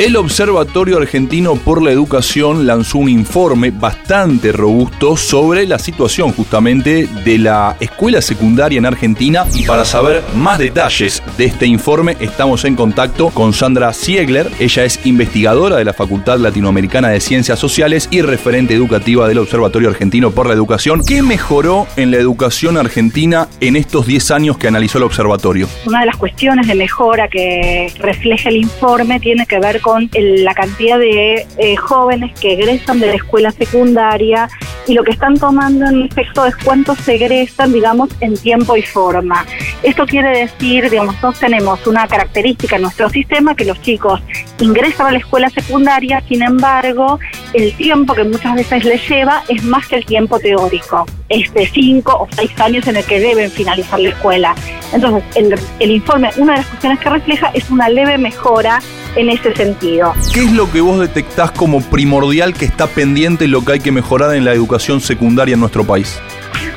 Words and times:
El 0.00 0.16
Observatorio 0.16 0.96
Argentino 0.96 1.56
por 1.56 1.82
la 1.82 1.90
Educación 1.90 2.66
lanzó 2.66 2.96
un 2.96 3.10
informe 3.10 3.70
bastante 3.70 4.50
robusto 4.50 5.14
sobre 5.14 5.66
la 5.66 5.78
situación 5.78 6.32
justamente 6.32 7.06
de 7.22 7.36
la 7.36 7.76
escuela 7.80 8.22
secundaria 8.22 8.78
en 8.78 8.86
Argentina 8.86 9.44
y 9.54 9.66
para 9.66 9.84
saber 9.84 10.22
más 10.34 10.58
detalles 10.58 11.22
de 11.36 11.44
este 11.44 11.66
informe 11.66 12.16
estamos 12.18 12.64
en 12.64 12.76
contacto 12.76 13.28
con 13.28 13.52
Sandra 13.52 13.92
Siegler. 13.92 14.50
Ella 14.58 14.86
es 14.86 15.04
investigadora 15.04 15.76
de 15.76 15.84
la 15.84 15.92
Facultad 15.92 16.38
Latinoamericana 16.38 17.10
de 17.10 17.20
Ciencias 17.20 17.58
Sociales 17.58 18.08
y 18.10 18.22
referente 18.22 18.72
educativa 18.72 19.28
del 19.28 19.36
Observatorio 19.36 19.90
Argentino 19.90 20.30
por 20.30 20.46
la 20.46 20.54
Educación. 20.54 21.02
¿Qué 21.06 21.20
mejoró 21.20 21.86
en 21.96 22.10
la 22.10 22.16
educación 22.16 22.78
argentina 22.78 23.48
en 23.60 23.76
estos 23.76 24.06
10 24.06 24.30
años 24.30 24.56
que 24.56 24.66
analizó 24.66 24.96
el 24.96 25.04
observatorio? 25.04 25.68
Una 25.84 26.00
de 26.00 26.06
las 26.06 26.16
cuestiones 26.16 26.66
de 26.66 26.74
mejora 26.74 27.28
que 27.28 27.92
refleja 27.98 28.48
el 28.48 28.56
informe 28.56 29.20
tiene 29.20 29.44
que 29.44 29.58
ver 29.58 29.82
con 29.82 29.89
con 29.90 30.08
la 30.14 30.54
cantidad 30.54 31.00
de 31.00 31.46
eh, 31.58 31.74
jóvenes 31.74 32.38
que 32.38 32.52
egresan 32.52 33.00
de 33.00 33.08
la 33.08 33.14
escuela 33.14 33.50
secundaria 33.50 34.48
y 34.86 34.94
lo 34.94 35.02
que 35.02 35.10
están 35.10 35.36
tomando 35.36 35.84
en 35.86 36.02
efecto 36.02 36.46
es 36.46 36.54
cuántos 36.58 36.98
se 36.98 37.16
egresan, 37.16 37.72
digamos, 37.72 38.08
en 38.20 38.36
tiempo 38.36 38.76
y 38.76 38.82
forma. 38.82 39.44
Esto 39.82 40.06
quiere 40.06 40.30
decir, 40.42 40.88
digamos, 40.88 41.16
nosotros 41.16 41.40
tenemos 41.40 41.84
una 41.88 42.06
característica 42.06 42.76
en 42.76 42.82
nuestro 42.82 43.10
sistema 43.10 43.56
que 43.56 43.64
los 43.64 43.82
chicos 43.82 44.20
ingresan 44.60 45.08
a 45.08 45.10
la 45.10 45.18
escuela 45.18 45.50
secundaria, 45.50 46.22
sin 46.28 46.42
embargo, 46.42 47.18
el 47.52 47.74
tiempo 47.74 48.14
que 48.14 48.24
muchas 48.24 48.54
veces 48.54 48.84
les 48.84 49.08
lleva 49.08 49.42
es 49.48 49.62
más 49.64 49.86
que 49.88 49.96
el 49.96 50.04
tiempo 50.04 50.38
teórico, 50.38 51.06
es 51.28 51.52
de 51.54 51.66
cinco 51.66 52.12
o 52.12 52.28
seis 52.34 52.50
años 52.60 52.86
en 52.86 52.96
el 52.96 53.04
que 53.04 53.20
deben 53.20 53.50
finalizar 53.50 53.98
la 53.98 54.10
escuela. 54.10 54.54
Entonces, 54.92 55.22
el, 55.34 55.54
el 55.78 55.90
informe, 55.90 56.30
una 56.36 56.52
de 56.52 56.58
las 56.58 56.66
cuestiones 56.66 56.98
que 57.00 57.10
refleja 57.10 57.50
es 57.54 57.70
una 57.70 57.88
leve 57.88 58.18
mejora 58.18 58.80
en 59.16 59.30
ese 59.30 59.54
sentido. 59.54 60.14
¿Qué 60.32 60.44
es 60.44 60.52
lo 60.52 60.70
que 60.70 60.80
vos 60.80 61.00
detectás 61.00 61.50
como 61.50 61.80
primordial 61.80 62.54
que 62.54 62.64
está 62.64 62.86
pendiente 62.86 63.44
y 63.44 63.48
lo 63.48 63.64
que 63.64 63.72
hay 63.72 63.80
que 63.80 63.92
mejorar 63.92 64.34
en 64.34 64.44
la 64.44 64.52
educación 64.52 65.00
secundaria 65.00 65.54
en 65.54 65.60
nuestro 65.60 65.84
país? 65.84 66.20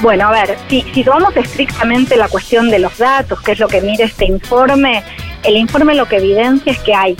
Bueno, 0.00 0.28
a 0.28 0.32
ver, 0.32 0.58
si, 0.68 0.84
si 0.92 1.04
tomamos 1.04 1.36
estrictamente 1.36 2.16
la 2.16 2.28
cuestión 2.28 2.70
de 2.70 2.78
los 2.78 2.98
datos, 2.98 3.40
que 3.40 3.52
es 3.52 3.58
lo 3.58 3.68
que 3.68 3.80
mide 3.80 4.04
este 4.04 4.26
informe, 4.26 5.02
el 5.42 5.56
informe 5.56 5.94
lo 5.94 6.06
que 6.06 6.16
evidencia 6.16 6.72
es 6.72 6.78
que 6.80 6.94
hay 6.94 7.16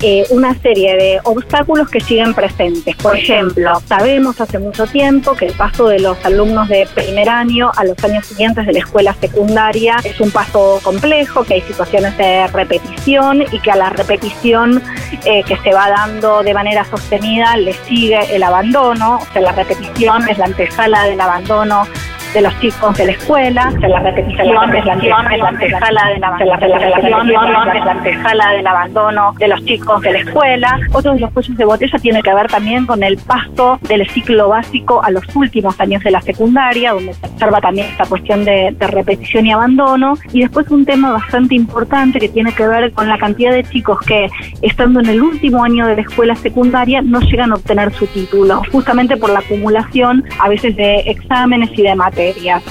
eh, 0.00 0.24
una 0.30 0.54
serie 0.60 0.96
de 0.96 1.20
obstáculos 1.24 1.88
que 1.88 2.00
siguen 2.00 2.34
presentes. 2.34 2.96
Por 2.96 3.16
ejemplo, 3.16 3.80
sabemos 3.86 4.40
hace 4.40 4.58
mucho 4.58 4.86
tiempo 4.86 5.34
que 5.34 5.46
el 5.46 5.52
paso 5.54 5.88
de 5.88 6.00
los 6.00 6.22
alumnos 6.24 6.68
de 6.68 6.86
primer 6.94 7.28
año 7.28 7.70
a 7.76 7.84
los 7.84 8.02
años 8.04 8.26
siguientes 8.26 8.66
de 8.66 8.72
la 8.72 8.78
escuela 8.80 9.14
secundaria 9.20 9.96
es 10.04 10.20
un 10.20 10.30
paso 10.30 10.80
complejo, 10.82 11.44
que 11.44 11.54
hay 11.54 11.62
situaciones 11.62 12.16
de 12.18 12.46
repetición 12.48 13.42
y 13.52 13.58
que 13.60 13.70
a 13.70 13.76
la 13.76 13.90
repetición 13.90 14.82
eh, 15.24 15.42
que 15.44 15.56
se 15.58 15.72
va 15.72 15.88
dando 15.90 16.42
de 16.42 16.54
manera 16.54 16.84
sostenida 16.84 17.56
le 17.56 17.72
sigue 17.72 18.34
el 18.34 18.42
abandono, 18.42 19.16
o 19.16 19.32
sea, 19.32 19.42
la 19.42 19.52
repetición 19.52 20.28
es 20.28 20.38
la 20.38 20.46
antesala 20.46 21.04
del 21.04 21.20
abandono 21.20 21.86
de 22.34 22.42
los 22.42 22.60
chicos 22.60 22.96
de 22.96 23.06
la 23.06 23.12
escuela, 23.12 23.70
de 23.80 23.88
la 23.88 24.00
repetición 24.00 24.48
es 24.48 25.38
la 25.38 25.48
antesala 25.48 26.08
de 26.10 26.18
la, 26.18 26.36
de 26.36 26.44
la, 26.44 26.56
de 26.56 27.80
la 27.80 27.92
antesala 27.92 28.52
del 28.52 28.66
abandono 28.66 29.34
de 29.38 29.48
los 29.48 29.64
chicos 29.64 30.02
de 30.02 30.12
la 30.12 30.18
escuela. 30.18 30.78
Otro 30.92 31.14
de 31.14 31.20
los 31.20 31.30
cuellos 31.32 31.56
de 31.56 31.64
botella 31.64 31.98
tiene 31.98 32.22
que 32.22 32.34
ver 32.34 32.46
también 32.48 32.86
con 32.86 33.02
el 33.02 33.16
paso 33.16 33.78
del 33.88 34.08
ciclo 34.10 34.48
básico 34.48 35.02
a 35.02 35.10
los 35.10 35.24
últimos 35.34 35.80
años 35.80 36.02
de 36.02 36.10
la 36.10 36.20
secundaria, 36.20 36.92
donde 36.92 37.14
se 37.14 37.26
observa 37.26 37.60
también 37.60 37.86
esta 37.86 38.04
cuestión 38.04 38.44
de, 38.44 38.74
de 38.78 38.86
repetición 38.86 39.46
y 39.46 39.52
abandono. 39.52 40.14
Y 40.32 40.42
después 40.42 40.70
un 40.70 40.84
tema 40.84 41.12
bastante 41.12 41.54
importante 41.54 42.18
que 42.18 42.28
tiene 42.28 42.52
que 42.52 42.66
ver 42.66 42.92
con 42.92 43.08
la 43.08 43.18
cantidad 43.18 43.52
de 43.52 43.64
chicos 43.64 43.98
que, 44.00 44.28
estando 44.62 45.00
en 45.00 45.06
el 45.06 45.22
último 45.22 45.64
año 45.64 45.86
de 45.86 45.96
la 45.96 46.02
escuela 46.02 46.34
secundaria, 46.34 47.00
no 47.00 47.20
llegan 47.20 47.52
a 47.52 47.54
obtener 47.54 47.92
su 47.92 48.06
título, 48.06 48.62
justamente 48.70 49.16
por 49.16 49.30
la 49.30 49.38
acumulación 49.38 50.24
a 50.40 50.48
veces 50.48 50.76
de 50.76 51.00
exámenes 51.06 51.70
y 51.76 51.82
de 51.82 51.94
materias 51.94 52.17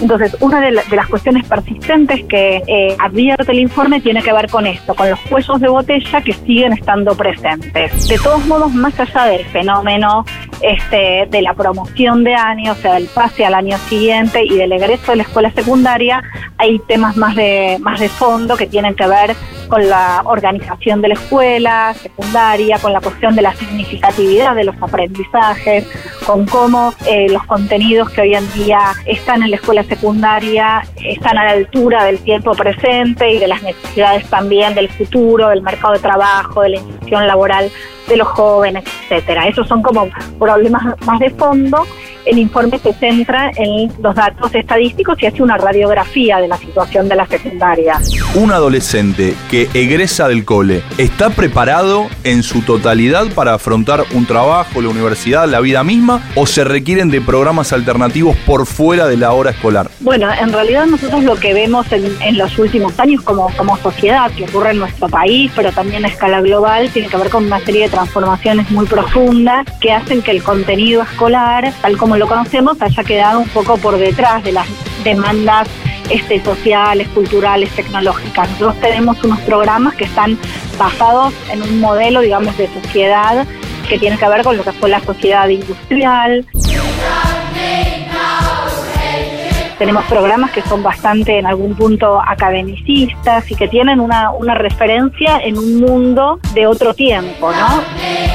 entonces, 0.01 0.35
una 0.41 0.59
de, 0.59 0.71
las 0.71 1.07
cuestiones 1.07 1.47
persistentes 1.47 2.25
que 2.25 2.61
eh, 2.67 2.95
advierte 2.99 3.51
el 3.51 3.59
informe 3.59 4.01
tiene 4.01 4.21
que 4.21 4.33
ver 4.33 4.49
con 4.49 4.67
esto, 4.67 4.93
con 4.93 5.09
los 5.09 5.19
cuellos 5.21 5.59
de 5.61 5.69
botella 5.69 6.21
que 6.21 6.33
siguen 6.33 6.73
estando 6.73 7.15
presentes. 7.15 8.07
De 8.07 8.17
todos 8.17 8.45
modos, 8.45 8.73
más 8.73 8.99
allá 8.99 9.25
del 9.25 9.45
fenómeno 9.45 10.25
este, 10.61 11.27
de 11.29 11.41
la 11.41 11.53
promoción 11.53 12.23
de 12.23 12.35
años, 12.35 12.77
o 12.77 12.81
sea, 12.81 12.93
del 12.95 13.07
pase 13.07 13.45
al 13.45 13.53
año 13.53 13.77
siguiente 13.77 14.43
y 14.43 14.55
del 14.55 14.71
egreso 14.71 15.11
de 15.11 15.17
la 15.17 15.23
escuela 15.23 15.51
secundaria, 15.51 16.21
hay 16.57 16.79
temas 16.79 17.15
más 17.15 17.35
de, 17.35 17.77
más 17.79 17.99
de 17.99 18.09
fondo 18.09 18.57
que 18.57 18.67
tienen 18.67 18.95
que 18.95 19.07
ver 19.07 19.35
con 19.67 19.87
la 19.87 20.21
organización 20.25 21.01
de 21.01 21.09
la 21.09 21.13
escuela 21.15 21.93
secundaria, 21.93 22.79
con 22.79 22.93
la 22.93 23.01
cuestión 23.01 23.35
de 23.35 23.41
la 23.41 23.53
significatividad 23.53 24.55
de 24.55 24.63
los 24.63 24.75
aprendizajes, 24.81 25.87
con 26.25 26.45
cómo 26.45 26.93
eh, 27.05 27.27
los 27.29 27.43
contenidos 27.45 28.09
que 28.09 28.21
hoy 28.21 28.35
en 28.35 28.51
día 28.53 28.93
están 29.05 29.43
en 29.43 29.51
la 29.51 29.57
escuela 29.57 29.83
secundaria 29.83 30.83
están 31.03 31.37
a 31.37 31.45
la 31.45 31.51
altura 31.51 32.03
del 32.03 32.19
tiempo 32.19 32.53
presente 32.53 33.31
y 33.33 33.39
de 33.39 33.47
las 33.47 33.61
necesidades 33.63 34.29
también 34.29 34.73
del 34.75 34.89
futuro, 34.89 35.49
del 35.49 35.61
mercado 35.61 35.93
de 35.93 35.99
trabajo, 35.99 36.61
de 36.61 36.69
la 36.69 36.75
institución 36.77 37.27
laboral 37.27 37.71
de 38.07 38.17
los 38.17 38.27
jóvenes, 38.27 38.83
etcétera. 39.03 39.47
Esos 39.47 39.67
son 39.67 39.81
como 39.81 40.09
problemas 40.39 40.83
más 41.05 41.19
de 41.19 41.29
fondo 41.31 41.85
el 42.29 42.37
informe 42.37 42.77
se 42.79 42.93
centra 42.93 43.51
en 43.55 43.91
los 44.01 44.15
datos 44.15 44.53
estadísticos 44.53 45.21
y 45.21 45.25
hace 45.25 45.41
una 45.41 45.57
radiografía 45.57 46.39
de 46.39 46.47
la 46.47 46.57
situación 46.57 47.07
de 47.07 47.15
la 47.15 47.25
secundaria. 47.25 47.99
Un 48.35 48.51
adolescente 48.51 49.33
que 49.49 49.69
egresa 49.73 50.27
del 50.27 50.45
cole, 50.45 50.83
¿está 50.97 51.29
preparado 51.29 52.07
en 52.23 52.43
su 52.43 52.61
totalidad 52.61 53.27
para 53.33 53.53
afrontar 53.53 54.03
un 54.13 54.25
trabajo, 54.25 54.81
la 54.81 54.89
universidad, 54.89 55.47
la 55.47 55.59
vida 55.61 55.83
misma 55.83 56.21
o 56.35 56.45
se 56.45 56.63
requieren 56.63 57.09
de 57.09 57.21
programas 57.21 57.71
alternativos 57.73 58.35
por 58.45 58.65
fuera 58.65 59.07
de 59.07 59.17
la 59.17 59.31
hora 59.31 59.51
escolar? 59.51 59.89
Bueno, 60.01 60.27
en 60.33 60.51
realidad 60.51 60.85
nosotros 60.85 61.23
lo 61.23 61.35
que 61.35 61.53
vemos 61.53 61.87
en, 61.91 62.37
los 62.37 62.59
últimos 62.59 62.99
años 62.99 63.23
como, 63.23 63.49
como 63.55 63.77
sociedad, 63.77 64.29
que 64.31 64.43
ocurre 64.43 64.71
en 64.71 64.79
nuestro 64.79 65.07
país, 65.07 65.51
pero 65.55 65.71
también 65.71 66.05
a 66.05 66.09
escala 66.09 66.41
global, 66.41 66.89
tiene 66.91 67.07
que 67.07 67.17
ver 67.17 67.29
con 67.29 67.45
una 67.45 67.59
serie 67.61 67.83
de 67.83 67.89
transformaciones 67.89 68.69
muy 68.69 68.85
profundas 68.85 69.65
que 69.79 69.91
hacen 69.91 70.21
que 70.21 70.31
el 70.31 70.43
contenido 70.43 71.03
escolar, 71.03 71.71
tal 71.81 71.97
como 71.97 72.16
lo 72.17 72.27
conocemos 72.27 72.81
haya 72.81 73.03
quedado 73.03 73.39
un 73.39 73.49
poco 73.49 73.77
por 73.77 73.97
detrás 73.97 74.43
de 74.43 74.51
las 74.51 74.67
demandas 75.03 75.67
este, 76.09 76.43
sociales, 76.43 77.07
culturales, 77.09 77.69
tecnológicas. 77.71 78.49
Nosotros 78.51 78.79
tenemos 78.81 79.23
unos 79.23 79.39
programas 79.41 79.95
que 79.95 80.05
están 80.05 80.37
basados 80.77 81.33
en 81.51 81.61
un 81.61 81.79
modelo, 81.79 82.21
digamos, 82.21 82.57
de 82.57 82.67
sociedad 82.67 83.45
que 83.87 83.99
tiene 83.99 84.17
que 84.17 84.27
ver 84.27 84.43
con 84.43 84.57
lo 84.57 84.63
que 84.63 84.71
fue 84.73 84.89
la 84.89 84.99
sociedad 85.01 85.47
industrial. 85.47 86.45
Tenemos 89.77 90.03
programas 90.05 90.51
que 90.51 90.61
son 90.63 90.81
bastante 90.81 91.37
en 91.37 91.45
algún 91.45 91.75
punto 91.75 92.19
academicistas 92.19 93.49
y 93.51 93.55
que 93.55 93.67
tienen 93.67 93.99
una, 93.99 94.31
una 94.31 94.55
referencia 94.55 95.39
en 95.39 95.57
un 95.57 95.79
mundo 95.79 96.39
de 96.53 96.65
otro 96.65 96.93
tiempo, 96.95 97.51
¿no? 97.51 98.26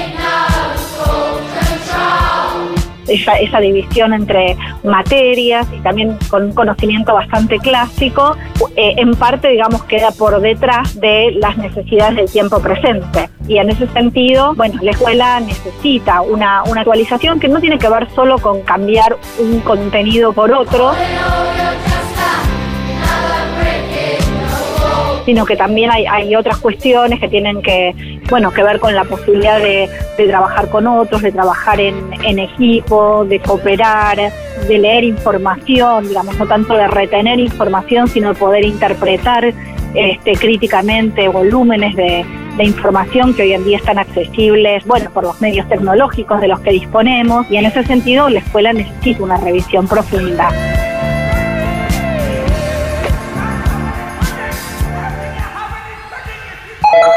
Esa, 3.12 3.60
división 3.60 4.12
entre 4.12 4.56
materias 4.82 5.66
y 5.72 5.80
también 5.80 6.16
con 6.28 6.44
un 6.44 6.52
conocimiento 6.52 7.14
bastante 7.14 7.58
clásico, 7.58 8.36
eh, 8.76 8.94
en 8.96 9.14
parte, 9.14 9.48
digamos, 9.48 9.84
queda 9.84 10.10
por 10.10 10.40
detrás 10.40 10.98
de 11.00 11.32
las 11.32 11.56
necesidades 11.58 12.16
del 12.16 12.30
tiempo 12.30 12.60
presente. 12.60 13.28
Y 13.46 13.58
en 13.58 13.70
ese 13.70 13.86
sentido, 13.88 14.54
bueno, 14.54 14.78
la 14.82 14.92
escuela 14.92 15.40
necesita 15.40 16.22
una, 16.22 16.62
una 16.64 16.80
actualización 16.80 17.38
que 17.38 17.48
no 17.48 17.60
tiene 17.60 17.78
que 17.78 17.88
ver 17.88 18.08
solo 18.14 18.38
con 18.38 18.62
cambiar 18.62 19.16
un 19.38 19.60
contenido 19.60 20.32
por 20.32 20.52
otro, 20.52 20.92
sino 25.24 25.44
que 25.44 25.56
también 25.56 25.90
hay, 25.90 26.06
hay 26.06 26.34
otras 26.36 26.58
cuestiones 26.58 27.20
que 27.20 27.28
tienen 27.28 27.62
que, 27.62 28.20
bueno, 28.28 28.50
que 28.52 28.62
ver 28.62 28.78
con 28.80 28.94
la 28.94 29.04
posibilidad 29.04 29.58
de, 29.58 29.88
trabajar 30.16 30.68
con 30.68 30.86
otros, 30.86 31.22
de 31.22 31.32
trabajar 31.32 31.80
en, 31.80 31.96
en, 32.24 32.38
equipo, 32.38 33.24
de 33.24 33.40
cooperar, 33.40 34.18
de 34.68 34.78
leer 34.78 35.04
información, 35.04 36.08
digamos, 36.08 36.38
no 36.38 36.46
tanto 36.46 36.74
de 36.74 36.86
retener 36.86 37.40
información, 37.40 38.06
sino 38.06 38.28
de 38.28 38.34
poder 38.34 38.64
interpretar 38.64 39.52
este, 39.94 40.32
críticamente 40.32 41.28
volúmenes 41.28 41.96
de, 41.96 42.24
de 42.56 42.64
información 42.64 43.34
que 43.34 43.42
hoy 43.42 43.52
en 43.52 43.64
día 43.64 43.78
están 43.78 43.98
accesibles, 43.98 44.84
bueno, 44.86 45.10
por 45.10 45.24
los 45.24 45.40
medios 45.40 45.68
tecnológicos 45.68 46.40
de 46.40 46.48
los 46.48 46.60
que 46.60 46.70
disponemos, 46.70 47.50
y 47.50 47.56
en 47.56 47.66
ese 47.66 47.84
sentido 47.84 48.28
la 48.28 48.40
escuela 48.40 48.72
necesita 48.72 49.22
una 49.22 49.36
revisión 49.38 49.88
profunda. 49.88 50.50